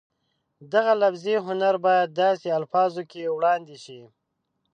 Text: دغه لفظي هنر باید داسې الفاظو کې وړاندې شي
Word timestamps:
دغه 0.73 0.93
لفظي 1.03 1.35
هنر 1.45 1.75
باید 1.85 2.09
داسې 2.23 2.47
الفاظو 2.59 3.01
کې 3.11 3.33
وړاندې 3.35 3.77
شي 3.83 4.01